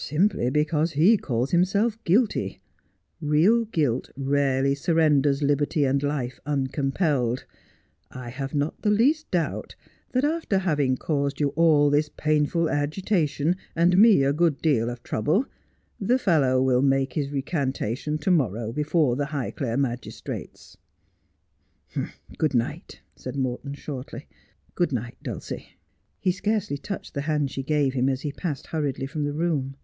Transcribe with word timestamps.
Simply 0.10 0.48
because 0.48 0.92
he 0.92 1.18
calls 1.18 1.50
himself 1.50 2.02
guilty. 2.04 2.62
Real 3.20 3.66
guilt 3.66 4.08
rarely 4.16 4.74
surrenders 4.74 5.42
liberty 5.42 5.84
and 5.84 6.02
life 6.02 6.40
uncompelled. 6.46 7.44
I 8.10 8.30
have 8.30 8.54
not 8.54 8.80
the 8.80 8.90
least 8.90 9.30
doubt 9.30 9.76
that, 10.12 10.24
after 10.24 10.56
having 10.60 10.96
caused 10.96 11.38
you 11.38 11.50
all 11.50 11.90
this 11.90 12.08
painful 12.16 12.70
agitation, 12.70 13.56
and 13.76 13.98
me 13.98 14.24
a 14.24 14.32
good 14.32 14.62
deal 14.62 14.88
of 14.88 15.02
trouble, 15.02 15.44
the 16.00 16.18
fellow 16.18 16.62
will 16.62 16.80
make 16.80 17.12
his 17.12 17.30
recantation 17.30 18.16
to 18.18 18.30
morrow 18.30 18.72
before 18.72 19.16
the 19.16 19.26
Highclere 19.26 19.78
magistrates.' 19.78 20.78
'Good 22.38 22.54
night,' 22.54 23.02
said 23.16 23.36
Morton 23.36 23.74
shortly. 23.74 24.26
'Good 24.74 24.92
night, 24.92 25.18
Dulcie.' 25.22 25.76
He 26.18 26.32
scarcely 26.32 26.78
touched 26.78 27.12
the 27.12 27.22
hand 27.22 27.50
she 27.50 27.62
gave 27.62 27.92
him 27.92 28.08
as 28.08 28.22
he 28.22 28.32
passed 28.32 28.68
hurriedly 28.68 29.04
from 29.06 29.24
the 29.24 29.32
room. 29.34 29.76